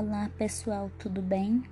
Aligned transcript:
Olá 0.00 0.30
pessoal, 0.38 0.90
tudo 0.98 1.20
bem? 1.20 1.62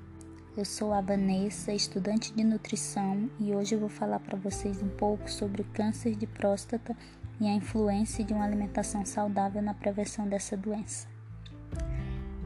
Eu 0.54 0.62
sou 0.62 0.92
a 0.92 1.00
Vanessa, 1.00 1.72
estudante 1.72 2.30
de 2.34 2.44
nutrição, 2.44 3.30
e 3.40 3.54
hoje 3.54 3.74
eu 3.74 3.80
vou 3.80 3.88
falar 3.88 4.20
para 4.20 4.36
vocês 4.36 4.82
um 4.82 4.88
pouco 4.90 5.30
sobre 5.30 5.62
o 5.62 5.64
câncer 5.72 6.14
de 6.14 6.26
próstata 6.26 6.94
e 7.40 7.46
a 7.46 7.54
influência 7.54 8.22
de 8.22 8.34
uma 8.34 8.44
alimentação 8.44 9.02
saudável 9.06 9.62
na 9.62 9.72
prevenção 9.72 10.28
dessa 10.28 10.58
doença. 10.58 11.08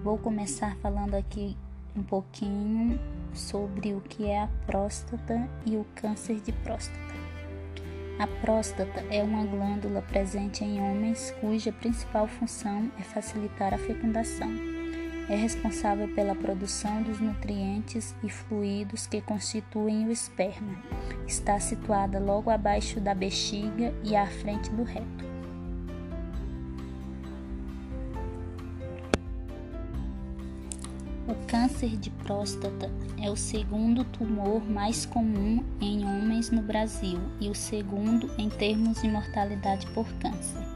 Vou 0.04 0.16
começar 0.16 0.76
falando 0.76 1.16
aqui 1.16 1.56
um 1.96 2.04
pouquinho 2.04 2.96
sobre 3.34 3.92
o 3.92 4.00
que 4.02 4.26
é 4.26 4.40
a 4.40 4.48
próstata 4.64 5.50
e 5.66 5.76
o 5.76 5.84
câncer 5.96 6.40
de 6.42 6.52
próstata. 6.52 7.12
A 8.20 8.26
próstata 8.40 9.00
é 9.10 9.20
uma 9.20 9.44
glândula 9.44 10.00
presente 10.00 10.62
em 10.62 10.80
homens 10.80 11.34
cuja 11.40 11.72
principal 11.72 12.28
função 12.28 12.88
é 13.00 13.02
facilitar 13.02 13.74
a 13.74 13.78
fecundação. 13.78 14.71
É 15.28 15.36
responsável 15.36 16.08
pela 16.08 16.34
produção 16.34 17.02
dos 17.02 17.20
nutrientes 17.20 18.14
e 18.22 18.28
fluidos 18.28 19.06
que 19.06 19.20
constituem 19.20 20.06
o 20.06 20.10
esperma. 20.10 20.76
Está 21.26 21.58
situada 21.60 22.18
logo 22.18 22.50
abaixo 22.50 23.00
da 23.00 23.14
bexiga 23.14 23.94
e 24.04 24.16
à 24.16 24.26
frente 24.26 24.70
do 24.70 24.82
reto. 24.82 25.32
O 31.28 31.34
câncer 31.46 31.96
de 31.96 32.10
próstata 32.10 32.90
é 33.22 33.30
o 33.30 33.36
segundo 33.36 34.04
tumor 34.04 34.68
mais 34.68 35.06
comum 35.06 35.64
em 35.80 36.04
homens 36.04 36.50
no 36.50 36.60
Brasil 36.60 37.20
e 37.40 37.48
o 37.48 37.54
segundo 37.54 38.28
em 38.36 38.50
termos 38.50 39.00
de 39.00 39.08
mortalidade 39.08 39.86
por 39.92 40.06
câncer. 40.14 40.71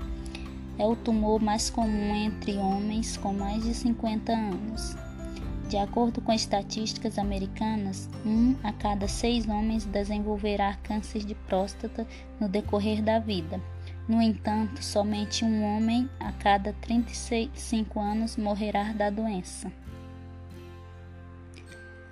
É 0.79 0.85
o 0.85 0.95
tumor 0.95 1.41
mais 1.41 1.71
comum 1.71 2.15
entre 2.15 2.57
homens 2.57 3.17
com 3.17 3.33
mais 3.33 3.63
de 3.65 3.75
50 3.75 4.33
anos. 4.33 4.97
De 5.69 5.77
acordo 5.77 6.21
com 6.21 6.33
estatísticas 6.33 7.19
americanas, 7.19 8.09
um 8.25 8.55
a 8.63 8.73
cada 8.73 9.09
seis 9.09 9.49
homens 9.49 9.85
desenvolverá 9.85 10.77
câncer 10.83 11.25
de 11.25 11.35
próstata 11.35 12.07
no 12.39 12.49
decorrer 12.49 13.03
da 13.03 13.19
vida. 13.19 13.61
No 14.07 14.23
entanto, 14.23 14.85
somente 14.85 15.45
um 15.45 15.65
homem 15.65 16.09
a 16.21 16.31
cada 16.31 16.73
35 16.75 17.99
anos 17.99 18.37
morrerá 18.37 18.93
da 18.93 19.11
doença. 19.11 19.73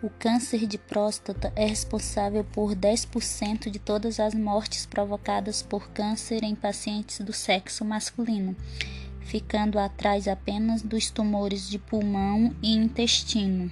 O 0.03 0.11
câncer 0.11 0.67
de 0.67 0.77
próstata 0.77 1.53
é 1.57 1.67
responsável 1.67 2.45
por 2.45 2.75
10% 2.75 3.71
de 3.71 3.79
todas 3.79 4.21
as 4.21 4.35
mortes 4.35 4.85
provocadas 4.85 5.63
por 5.63 5.89
câncer 5.91 6.43
em 6.43 6.55
pacientes 6.55 7.21
do 7.21 7.33
sexo 7.33 7.85
masculino, 7.85 8.55
ficando 9.21 9.79
atrás 9.79 10.29
apenas 10.29 10.83
dos 10.83 11.11
tumores 11.11 11.69
de 11.69 11.79
pulmão 11.79 12.55
e 12.63 12.75
intestino. 12.75 13.71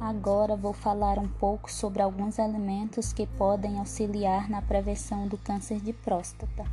Agora 0.00 0.56
vou 0.56 0.72
falar 0.72 1.18
um 1.18 1.26
pouco 1.26 1.70
sobre 1.70 2.00
alguns 2.00 2.38
alimentos 2.38 3.12
que 3.12 3.26
podem 3.26 3.78
auxiliar 3.80 4.48
na 4.48 4.62
prevenção 4.62 5.26
do 5.26 5.36
câncer 5.36 5.80
de 5.80 5.92
próstata. 5.92 6.64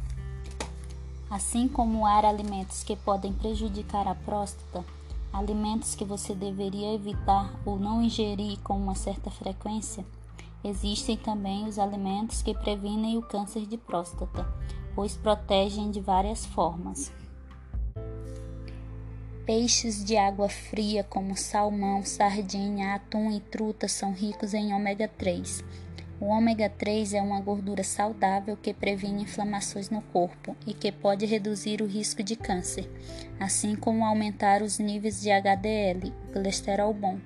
Assim 1.29 1.67
como 1.67 2.05
há 2.05 2.19
alimentos 2.19 2.83
que 2.83 2.95
podem 2.95 3.33
prejudicar 3.33 4.07
a 4.07 4.13
próstata, 4.13 4.85
alimentos 5.37 5.95
que 5.95 6.05
você 6.05 6.33
deveria 6.33 6.93
evitar 6.93 7.53
ou 7.65 7.77
não 7.77 8.01
ingerir 8.01 8.59
com 8.59 8.77
uma 8.77 8.95
certa 8.95 9.29
frequência, 9.29 10.05
existem 10.63 11.17
também 11.17 11.67
os 11.67 11.77
alimentos 11.77 12.41
que 12.41 12.53
previnem 12.53 13.17
o 13.17 13.21
câncer 13.21 13.65
de 13.65 13.77
próstata, 13.77 14.47
pois 14.95 15.17
protegem 15.17 15.91
de 15.91 15.99
várias 15.99 16.45
formas. 16.45 17.11
Peixes 19.45 20.03
de 20.03 20.17
água 20.17 20.49
fria, 20.49 21.03
como 21.03 21.37
salmão, 21.37 22.03
sardinha, 22.03 22.95
atum 22.95 23.29
e 23.29 23.39
truta, 23.39 23.87
são 23.87 24.11
ricos 24.11 24.53
em 24.53 24.73
ômega 24.73 25.07
3 25.07 25.63
o 26.19 26.25
ômega 26.27 26.69
3 26.69 27.13
é 27.13 27.21
uma 27.21 27.41
gordura 27.41 27.83
saudável 27.83 28.55
que 28.55 28.73
previne 28.73 29.23
inflamações 29.23 29.89
no 29.89 30.01
corpo 30.01 30.55
e 30.65 30.73
que 30.73 30.91
pode 30.91 31.25
reduzir 31.25 31.81
o 31.81 31.85
risco 31.85 32.23
de 32.23 32.35
câncer, 32.35 32.89
assim 33.39 33.75
como 33.75 34.05
aumentar 34.05 34.61
os 34.61 34.79
níveis 34.79 35.21
de 35.21 35.29
HDL, 35.29 36.13
colesterol 36.31 36.93
bom. 36.93 37.19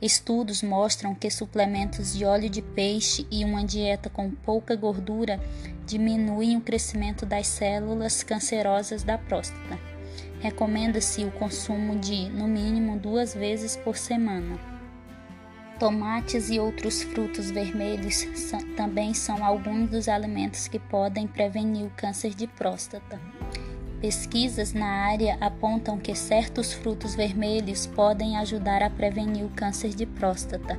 Estudos 0.00 0.62
mostram 0.62 1.14
que 1.14 1.30
suplementos 1.30 2.16
de 2.16 2.24
óleo 2.24 2.48
de 2.48 2.62
peixe 2.62 3.26
e 3.30 3.44
uma 3.44 3.64
dieta 3.64 4.08
com 4.08 4.30
pouca 4.30 4.74
gordura 4.74 5.38
diminuem 5.84 6.56
o 6.56 6.60
crescimento 6.60 7.26
das 7.26 7.48
células 7.48 8.22
cancerosas 8.22 9.02
da 9.02 9.18
próstata. 9.18 9.78
Recomenda-se 10.40 11.22
o 11.24 11.30
consumo 11.32 11.98
de, 11.98 12.30
no 12.30 12.48
mínimo, 12.48 12.98
duas 12.98 13.34
vezes 13.34 13.76
por 13.76 13.96
semana. 13.96 14.79
Tomates 15.80 16.50
e 16.50 16.60
outros 16.60 17.02
frutos 17.02 17.50
vermelhos 17.50 18.28
também 18.76 19.14
são 19.14 19.42
alguns 19.42 19.88
dos 19.88 20.10
alimentos 20.10 20.68
que 20.68 20.78
podem 20.78 21.26
prevenir 21.26 21.86
o 21.86 21.92
câncer 21.96 22.34
de 22.34 22.46
próstata. 22.46 23.18
Pesquisas 23.98 24.74
na 24.74 24.86
área 24.86 25.38
apontam 25.40 25.96
que 25.96 26.14
certos 26.14 26.74
frutos 26.74 27.14
vermelhos 27.14 27.86
podem 27.86 28.36
ajudar 28.36 28.82
a 28.82 28.90
prevenir 28.90 29.42
o 29.42 29.48
câncer 29.48 29.94
de 29.94 30.04
próstata. 30.04 30.78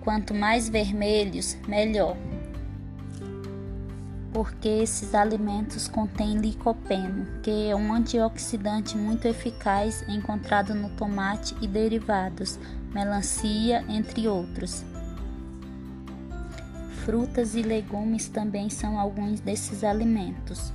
Quanto 0.00 0.34
mais 0.34 0.68
vermelhos, 0.68 1.56
melhor. 1.68 2.16
Porque 4.32 4.68
esses 4.68 5.14
alimentos 5.14 5.88
contêm 5.88 6.38
licopeno, 6.38 7.26
que 7.42 7.68
é 7.68 7.74
um 7.74 7.92
antioxidante 7.92 8.96
muito 8.96 9.26
eficaz 9.26 10.04
encontrado 10.08 10.72
no 10.74 10.88
tomate 10.90 11.56
e 11.60 11.66
derivados, 11.66 12.58
melancia, 12.92 13.84
entre 13.88 14.28
outros. 14.28 14.84
Frutas 17.04 17.56
e 17.56 17.62
legumes 17.62 18.28
também 18.28 18.70
são 18.70 19.00
alguns 19.00 19.40
desses 19.40 19.82
alimentos. 19.82 20.72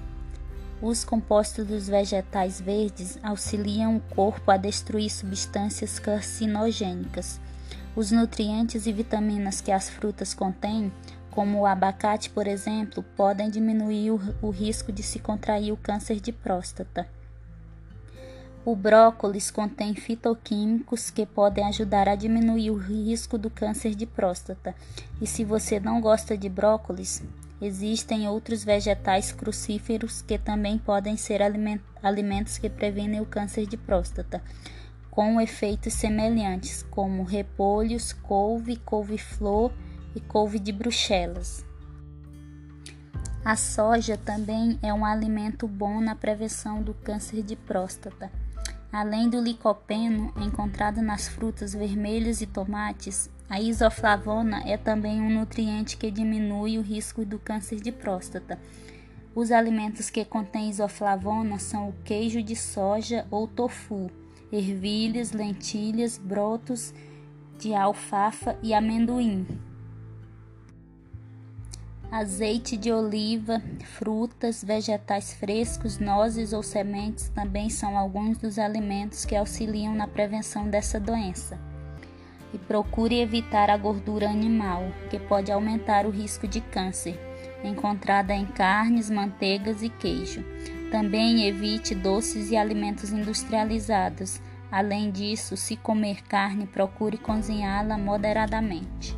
Os 0.81 1.05
compostos 1.05 1.65
dos 1.65 1.87
vegetais 1.87 2.59
verdes 2.59 3.17
auxiliam 3.23 3.95
o 3.95 4.01
corpo 4.13 4.51
a 4.51 4.57
destruir 4.57 5.09
substâncias 5.09 5.97
carcinogênicas. 5.97 7.39
Os 7.95 8.11
nutrientes 8.11 8.85
e 8.85 8.91
vitaminas 8.91 9.61
que 9.61 9.71
as 9.71 9.89
frutas 9.89 10.33
contêm, 10.33 10.91
como 11.35 11.59
o 11.59 11.65
abacate, 11.65 12.29
por 12.29 12.47
exemplo, 12.47 13.03
podem 13.03 13.49
diminuir 13.49 14.11
o, 14.11 14.19
o 14.41 14.49
risco 14.49 14.89
de 14.89 15.03
se 15.03 15.19
contrair 15.19 15.73
o 15.73 15.77
câncer 15.77 16.21
de 16.21 16.31
próstata. 16.31 17.05
O 18.63 18.73
brócolis 18.73 19.51
contém 19.51 19.93
fitoquímicos 19.93 21.11
que 21.11 21.25
podem 21.25 21.65
ajudar 21.65 22.07
a 22.07 22.15
diminuir 22.15 22.71
o 22.71 22.77
risco 22.77 23.37
do 23.37 23.49
câncer 23.49 23.93
de 23.93 24.05
próstata. 24.05 24.73
E 25.21 25.27
se 25.27 25.43
você 25.43 25.77
não 25.77 25.99
gosta 25.99 26.37
de 26.37 26.47
brócolis, 26.47 27.21
existem 27.61 28.27
outros 28.29 28.63
vegetais 28.63 29.33
crucíferos 29.33 30.21
que 30.21 30.39
também 30.39 30.77
podem 30.77 31.17
ser 31.17 31.41
alimentos 32.01 32.57
que 32.57 32.69
previnem 32.69 33.19
o 33.19 33.25
câncer 33.25 33.67
de 33.67 33.75
próstata, 33.75 34.41
com 35.11 35.39
efeitos 35.41 35.93
semelhantes, 35.93 36.81
como 36.89 37.23
repolhos, 37.23 38.13
couve, 38.13 38.77
couve-flor 38.77 39.71
e 40.15 40.21
couve 40.21 40.57
de 40.57 40.71
Bruxelas. 40.71 41.65
A 43.43 43.55
soja 43.55 44.17
também 44.17 44.79
é 44.81 44.91
um 44.91 45.05
alimento 45.05 45.67
bom 45.67 46.01
na 46.01 46.15
prevenção 46.15 46.81
do 46.81 46.95
câncer 46.95 47.43
de 47.43 47.55
próstata. 47.55 48.31
Além 48.91 49.29
do 49.29 49.39
licopeno 49.39 50.33
encontrado 50.37 50.99
nas 51.01 51.27
frutas 51.27 51.73
vermelhas 51.73 52.41
e 52.41 52.47
tomates, 52.47 53.29
a 53.47 53.61
isoflavona 53.61 54.63
é 54.65 54.77
também 54.77 55.21
um 55.21 55.29
nutriente 55.29 55.95
que 55.95 56.09
diminui 56.09 56.79
o 56.79 56.81
risco 56.81 57.23
do 57.23 57.37
câncer 57.37 57.79
de 57.79 57.91
próstata. 57.91 58.57
Os 59.35 59.51
alimentos 59.51 60.09
que 60.09 60.25
contêm 60.25 60.71
isoflavona 60.71 61.59
são 61.59 61.89
o 61.89 61.93
queijo 62.03 62.41
de 62.41 62.55
soja 62.55 63.27
ou 63.29 63.47
tofu, 63.47 64.09
ervilhas, 64.51 65.33
lentilhas, 65.33 66.17
brotos 66.17 66.93
de 67.59 67.75
alfafa 67.75 68.57
e 68.63 68.73
amendoim 68.73 69.45
azeite 72.17 72.77
de 72.77 72.93
oliva, 72.93 73.61
frutas, 73.83 74.63
vegetais 74.63 75.33
frescos, 75.33 75.99
nozes 75.99 76.53
ou 76.53 76.63
sementes 76.63 77.27
também 77.27 77.69
são 77.69 77.97
alguns 77.97 78.37
dos 78.37 78.57
alimentos 78.57 79.25
que 79.25 79.35
auxiliam 79.35 79.93
na 79.93 80.07
prevenção 80.07 80.69
dessa 80.69 80.97
doença. 80.97 81.59
E 82.53 82.57
procure 82.57 83.19
evitar 83.19 83.69
a 83.69 83.75
gordura 83.75 84.29
animal, 84.29 84.83
que 85.09 85.19
pode 85.19 85.51
aumentar 85.51 86.05
o 86.05 86.09
risco 86.09 86.47
de 86.47 86.61
câncer, 86.61 87.19
encontrada 87.65 88.33
em 88.33 88.45
carnes, 88.45 89.09
manteigas 89.09 89.83
e 89.83 89.89
queijo. 89.89 90.41
Também 90.89 91.45
evite 91.45 91.93
doces 91.93 92.49
e 92.49 92.55
alimentos 92.55 93.11
industrializados. 93.11 94.39
Além 94.71 95.11
disso, 95.11 95.57
se 95.57 95.75
comer 95.75 96.23
carne, 96.23 96.65
procure 96.65 97.17
cozinhá-la 97.17 97.97
moderadamente. 97.97 99.17